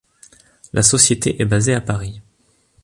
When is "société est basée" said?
0.81-1.75